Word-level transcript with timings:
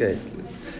Okay. 0.00 0.18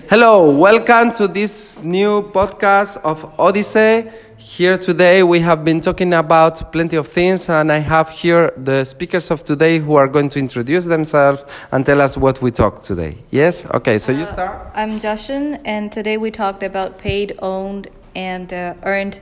Hello, 0.09 0.51
welcome 0.51 1.13
to 1.13 1.29
this 1.29 1.79
new 1.83 2.23
podcast 2.33 2.97
of 3.05 3.31
Odyssey. 3.39 4.11
Here 4.39 4.79
today 4.79 5.23
we 5.23 5.41
have 5.41 5.63
been 5.63 5.83
talking 5.83 6.15
about 6.15 6.73
plenty 6.73 6.97
of 6.97 7.07
things, 7.07 7.51
and 7.51 7.71
I 7.71 7.81
have 7.81 8.09
here 8.09 8.51
the 8.57 8.83
speakers 8.85 9.31
of 9.31 9.45
today 9.45 9.79
who 9.79 9.95
are 9.97 10.09
going 10.09 10.31
to 10.31 10.39
introduce 10.39 10.87
themselves 10.87 11.45
and 11.71 11.85
tell 11.85 12.01
us 12.01 12.17
what 12.17 12.41
we 12.41 12.51
talked 12.51 12.83
today. 12.83 13.19
Yes? 13.31 13.67
Okay, 13.75 13.99
so 13.99 14.11
you 14.11 14.25
start. 14.25 14.71
I'm 14.75 14.99
Joshin, 15.01 15.61
and 15.67 15.93
today 15.93 16.17
we 16.17 16.31
talked 16.31 16.63
about 16.63 16.97
paid, 16.97 17.39
owned, 17.43 17.89
and 18.15 18.51
uh, 18.55 18.73
earned 18.85 19.21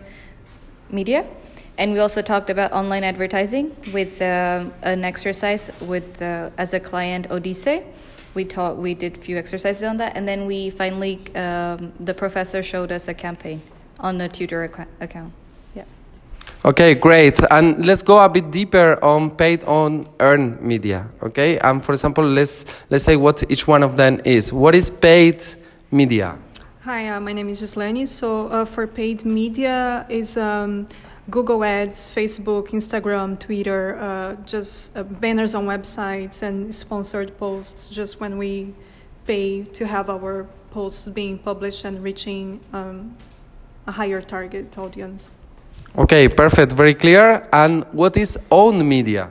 media. 0.91 1.27
And 1.77 1.93
we 1.93 1.99
also 1.99 2.23
talked 2.23 2.51
about 2.51 2.71
online 2.71 3.03
advertising 3.03 3.75
with 3.93 4.23
um, 4.23 4.73
an 4.83 5.03
exercise 5.03 5.73
with 5.81 6.23
uh, 6.23 6.51
as 6.57 6.73
a 6.73 6.79
client 6.79 7.33
Odyssey. 7.33 7.83
We 8.35 8.45
taught 8.45 8.77
we 8.77 8.95
did 8.95 9.17
a 9.17 9.21
few 9.21 9.37
exercises 9.37 9.83
on 9.83 9.97
that, 9.99 10.17
and 10.17 10.27
then 10.29 10.47
we 10.47 10.71
finally 10.71 11.21
um, 11.35 11.93
the 11.99 12.15
professor 12.15 12.63
showed 12.63 12.93
us 12.93 13.09
a 13.09 13.15
campaign 13.15 13.63
on 13.99 14.19
the 14.19 14.29
Twitter 14.29 14.65
ac- 14.65 14.89
account. 15.01 15.33
Yeah. 15.75 15.85
Okay, 16.65 16.95
great. 16.95 17.41
And 17.51 17.85
let's 17.85 18.03
go 18.03 18.23
a 18.23 18.29
bit 18.29 18.51
deeper 18.51 18.99
on 19.03 19.31
paid 19.31 19.65
on 19.65 20.07
earned 20.21 20.61
media. 20.61 21.09
Okay, 21.23 21.59
and 21.59 21.85
for 21.85 21.93
example, 21.93 22.25
let's 22.25 22.65
let's 22.91 23.05
say 23.05 23.17
what 23.17 23.43
each 23.51 23.67
one 23.67 23.83
of 23.83 23.97
them 23.97 24.21
is. 24.25 24.53
What 24.53 24.75
is 24.75 24.91
paid 24.91 25.45
media? 25.91 26.37
Hi, 26.85 27.09
uh, 27.09 27.21
my 27.21 27.33
name 27.33 27.49
is 27.51 27.61
Gislene. 27.61 28.07
So 28.09 28.49
uh, 28.49 28.65
for 28.65 28.87
paid 28.87 29.25
media 29.25 30.07
is 30.09 30.37
um, 30.37 30.87
Google 31.31 31.63
Ads, 31.63 32.11
Facebook, 32.15 32.69
Instagram, 32.69 33.39
Twitter, 33.39 33.99
uh, 33.99 34.37
just 34.47 34.97
uh, 34.97 35.03
banners 35.03 35.55
on 35.55 35.67
websites 35.67 36.43
and 36.43 36.75
sponsored 36.75 37.37
posts. 37.39 37.91
Just 37.91 38.19
when 38.19 38.39
we 38.39 38.73
pay 39.27 39.63
to 39.65 39.87
have 39.87 40.09
our 40.09 40.47
posts 40.71 41.07
being 41.11 41.39
published 41.39 41.85
and 41.85 42.03
reaching 42.03 42.61
um, 42.73 43.15
a 43.87 43.93
higher 43.93 44.23
target 44.23 44.79
audience. 44.79 45.37
Okay, 45.99 46.29
perfect, 46.29 46.73
very 46.73 46.95
clear. 46.95 47.47
And 47.53 47.85
what 47.93 48.17
is 48.17 48.39
owned 48.51 48.89
media? 48.89 49.31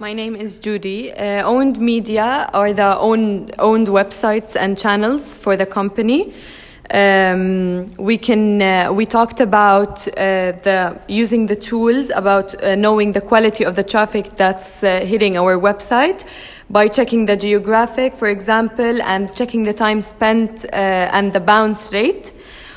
My 0.00 0.12
name 0.12 0.34
is 0.34 0.58
Judy. 0.58 1.12
Uh, 1.12 1.44
owned 1.44 1.78
media 1.78 2.50
are 2.52 2.72
the 2.72 2.96
own, 2.98 3.50
owned 3.60 3.86
websites 3.86 4.56
and 4.56 4.76
channels 4.76 5.38
for 5.38 5.56
the 5.56 5.66
company. 5.66 6.34
Um, 6.90 7.92
we 7.98 8.16
can 8.16 8.62
uh, 8.62 8.90
we 8.94 9.04
talked 9.04 9.40
about 9.40 10.08
uh, 10.08 10.52
the 10.62 10.98
using 11.06 11.44
the 11.44 11.56
tools 11.56 12.08
about 12.08 12.62
uh, 12.62 12.76
knowing 12.76 13.12
the 13.12 13.20
quality 13.20 13.62
of 13.64 13.74
the 13.74 13.82
traffic 13.82 14.36
that's 14.36 14.82
uh, 14.82 15.00
hitting 15.00 15.36
our 15.36 15.58
website 15.58 16.24
by 16.70 16.88
checking 16.88 17.26
the 17.26 17.36
geographic, 17.36 18.16
for 18.16 18.28
example, 18.28 19.02
and 19.02 19.34
checking 19.34 19.64
the 19.64 19.74
time 19.74 20.00
spent 20.00 20.64
uh, 20.64 20.76
and 21.12 21.34
the 21.34 21.40
bounce 21.40 21.92
rate. 21.92 22.32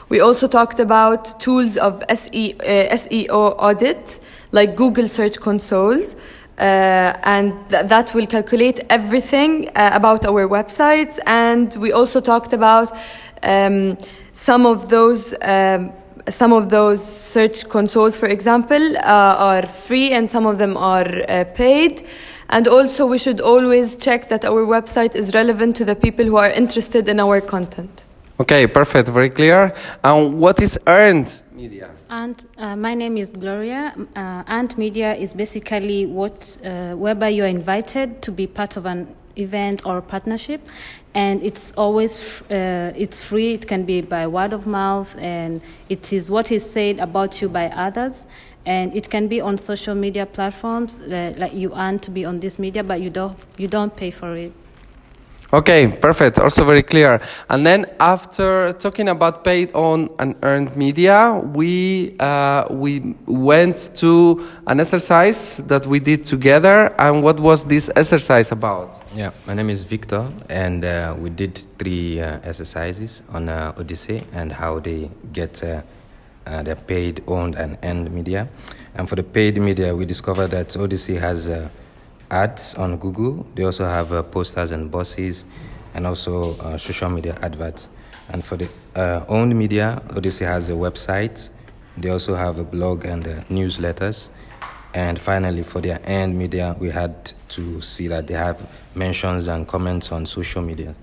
We 0.09 0.19
also 0.19 0.45
talked 0.45 0.81
about 0.81 1.39
tools 1.39 1.77
of 1.77 2.03
SE, 2.09 2.53
uh, 2.59 2.63
SEO 2.63 3.55
audit, 3.57 4.19
like 4.51 4.75
Google 4.75 5.07
Search 5.07 5.39
Consoles. 5.39 6.17
Uh, 6.61 7.17
and 7.23 7.53
th- 7.69 7.87
that 7.87 8.13
will 8.13 8.27
calculate 8.27 8.79
everything 8.91 9.67
uh, 9.69 9.89
about 9.93 10.25
our 10.27 10.47
websites. 10.47 11.17
And 11.25 11.73
we 11.75 11.91
also 11.91 12.21
talked 12.21 12.53
about 12.53 12.95
um, 13.41 13.97
some 14.33 14.67
of 14.67 14.89
those. 14.89 15.33
Um, 15.41 15.91
some 16.29 16.53
of 16.53 16.69
those 16.69 17.03
search 17.03 17.67
consoles, 17.67 18.15
for 18.15 18.27
example, 18.27 18.95
uh, 18.97 19.01
are 19.01 19.65
free 19.65 20.11
and 20.11 20.29
some 20.29 20.45
of 20.45 20.59
them 20.59 20.77
are 20.77 21.25
paid. 21.55 22.03
And 22.51 22.67
also, 22.67 23.07
we 23.07 23.17
should 23.17 23.41
always 23.41 23.95
check 23.95 24.29
that 24.29 24.45
our 24.45 24.63
website 24.63 25.15
is 25.15 25.33
relevant 25.33 25.75
to 25.77 25.85
the 25.85 25.95
people 25.95 26.25
who 26.25 26.37
are 26.37 26.51
interested 26.51 27.07
in 27.07 27.19
our 27.19 27.41
content. 27.41 28.03
Okay, 28.39 28.67
perfect, 28.67 29.09
very 29.09 29.31
clear. 29.31 29.73
And 30.03 30.39
what 30.39 30.61
is 30.61 30.77
earned 30.85 31.40
media? 31.61 31.89
And 32.09 32.35
uh, 32.57 32.75
my 32.75 32.93
name 32.95 33.17
is 33.17 33.31
Gloria. 33.33 33.93
Uh, 34.15 34.43
and 34.47 34.77
media 34.77 35.13
is 35.15 35.33
basically 35.33 36.05
what, 36.05 36.57
uh, 36.63 36.93
whereby 36.95 37.29
you 37.29 37.43
are 37.43 37.47
invited 37.47 38.21
to 38.23 38.31
be 38.31 38.47
part 38.47 38.77
of 38.77 38.85
an 38.85 39.15
event 39.35 39.85
or 39.85 40.01
partnership, 40.01 40.61
and 41.13 41.41
it's 41.41 41.71
always 41.77 42.41
uh, 42.51 42.93
it's 42.95 43.19
free. 43.19 43.53
It 43.53 43.67
can 43.67 43.85
be 43.85 44.01
by 44.01 44.27
word 44.27 44.53
of 44.53 44.67
mouth, 44.67 45.15
and 45.19 45.61
it 45.89 46.11
is 46.11 46.29
what 46.29 46.51
is 46.51 46.69
said 46.69 46.99
about 46.99 47.41
you 47.41 47.49
by 47.49 47.69
others. 47.69 48.25
And 48.63 48.95
it 48.95 49.09
can 49.09 49.27
be 49.27 49.41
on 49.41 49.57
social 49.57 49.95
media 49.95 50.25
platforms, 50.25 50.99
uh, 50.99 51.33
like 51.35 51.53
you 51.53 51.73
earn 51.73 51.97
to 51.99 52.11
be 52.11 52.25
on 52.25 52.39
this 52.39 52.59
media, 52.59 52.83
but 52.83 53.01
you 53.01 53.09
don't 53.09 53.37
you 53.57 53.67
don't 53.67 53.95
pay 53.95 54.11
for 54.11 54.35
it. 54.35 54.53
Okay, 55.53 55.89
perfect. 55.89 56.39
Also 56.39 56.63
very 56.63 56.81
clear. 56.81 57.19
And 57.49 57.65
then 57.65 57.85
after 57.99 58.71
talking 58.71 59.09
about 59.09 59.43
paid 59.43 59.73
on 59.75 60.09
and 60.17 60.35
earned 60.43 60.77
media, 60.77 61.41
we 61.53 62.15
uh, 62.19 62.67
we 62.69 63.15
went 63.25 63.91
to 63.95 64.47
an 64.67 64.79
exercise 64.79 65.57
that 65.67 65.85
we 65.85 65.99
did 65.99 66.25
together. 66.25 66.95
And 66.97 67.21
what 67.21 67.37
was 67.41 67.65
this 67.65 67.91
exercise 67.97 68.53
about? 68.53 69.01
Yeah, 69.13 69.31
my 69.45 69.53
name 69.53 69.69
is 69.69 69.83
Victor, 69.83 70.31
and 70.47 70.85
uh, 70.85 71.15
we 71.19 71.29
did 71.29 71.57
three 71.77 72.21
uh, 72.21 72.39
exercises 72.43 73.23
on 73.33 73.49
uh, 73.49 73.73
Odyssey 73.77 74.23
and 74.31 74.53
how 74.53 74.79
they 74.79 75.11
get 75.33 75.61
uh, 75.65 75.81
uh, 76.47 76.63
their 76.63 76.77
paid, 76.77 77.23
owned, 77.27 77.55
and 77.55 77.77
earned 77.83 78.09
media. 78.09 78.47
And 78.95 79.09
for 79.09 79.17
the 79.17 79.23
paid 79.23 79.59
media, 79.59 79.93
we 79.93 80.05
discovered 80.05 80.51
that 80.51 80.77
Odyssey 80.77 81.15
has 81.15 81.49
uh, 81.49 81.67
ads 82.31 82.75
on 82.75 82.97
Google. 82.97 83.45
They 83.55 83.63
also 83.63 83.85
have 83.85 84.11
uh, 84.13 84.23
posters 84.23 84.71
and 84.71 84.89
buses, 84.89 85.45
and 85.93 86.07
also 86.07 86.57
uh, 86.57 86.77
social 86.77 87.09
media 87.09 87.37
adverts. 87.41 87.89
And 88.29 88.43
for 88.43 88.55
the 88.57 88.69
uh, 88.95 89.25
owned 89.27 89.55
media, 89.55 90.01
Odyssey 90.15 90.45
has 90.45 90.69
a 90.69 90.73
website. 90.73 91.49
They 91.97 92.09
also 92.09 92.35
have 92.35 92.57
a 92.57 92.63
blog 92.63 93.05
and 93.05 93.27
uh, 93.27 93.43
newsletters. 93.43 94.29
And 94.93 95.19
finally, 95.19 95.63
for 95.63 95.81
their 95.81 95.99
earned 96.07 96.37
media, 96.37 96.75
we 96.79 96.89
had 96.89 97.31
to 97.49 97.81
see 97.81 98.07
that 98.07 98.27
they 98.27 98.33
have 98.33 98.69
mentions 98.95 99.47
and 99.47 99.67
comments 99.67 100.11
on 100.11 100.25
social 100.25 100.61
media. 100.61 100.95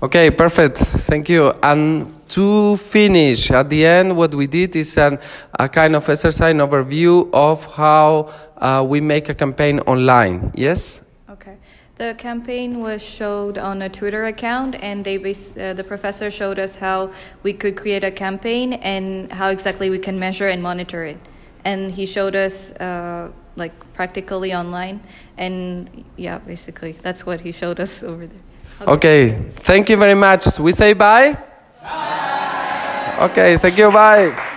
Okay, 0.00 0.30
perfect. 0.30 0.76
Thank 0.76 1.28
you. 1.28 1.52
And 1.60 2.06
to 2.28 2.76
finish, 2.76 3.50
at 3.50 3.68
the 3.68 3.84
end, 3.84 4.16
what 4.16 4.32
we 4.32 4.46
did 4.46 4.76
is 4.76 4.96
an, 4.96 5.18
a 5.58 5.68
kind 5.68 5.96
of 5.96 6.08
exercise 6.08 6.52
an 6.52 6.58
overview 6.58 7.28
of 7.32 7.64
how 7.74 8.30
uh, 8.58 8.86
we 8.86 9.00
make 9.00 9.28
a 9.28 9.34
campaign 9.34 9.80
online. 9.80 10.52
Yes? 10.54 11.02
Okay. 11.28 11.56
The 11.96 12.14
campaign 12.16 12.78
was 12.78 13.02
showed 13.02 13.58
on 13.58 13.82
a 13.82 13.88
Twitter 13.88 14.26
account, 14.26 14.76
and 14.76 15.04
they 15.04 15.16
bas- 15.16 15.52
uh, 15.56 15.74
the 15.74 15.82
professor 15.82 16.30
showed 16.30 16.60
us 16.60 16.76
how 16.76 17.10
we 17.42 17.52
could 17.52 17.76
create 17.76 18.04
a 18.04 18.12
campaign 18.12 18.74
and 18.74 19.32
how 19.32 19.48
exactly 19.48 19.90
we 19.90 19.98
can 19.98 20.16
measure 20.16 20.46
and 20.46 20.62
monitor 20.62 21.02
it. 21.02 21.18
And 21.64 21.90
he 21.90 22.06
showed 22.06 22.36
us 22.36 22.70
uh, 22.74 23.32
like 23.56 23.72
practically 23.94 24.54
online, 24.54 25.00
and 25.36 26.04
yeah, 26.16 26.38
basically 26.38 26.92
that's 27.02 27.26
what 27.26 27.40
he 27.40 27.50
showed 27.50 27.80
us 27.80 28.04
over 28.04 28.28
there. 28.28 28.42
Okay. 28.80 29.36
Thank 29.56 29.88
you 29.90 29.96
very 29.96 30.14
much. 30.14 30.58
We 30.58 30.72
say 30.72 30.92
bye? 30.94 31.36
Bye. 31.82 33.28
Okay, 33.30 33.56
thank 33.58 33.76
you. 33.78 33.90
Bye. 33.90 34.47